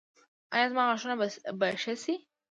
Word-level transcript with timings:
ایا 0.53 0.65
زما 0.71 0.83
غاښونه 0.89 1.15
به 1.59 1.67
ښه 1.81 1.93
شي؟ 2.03 2.15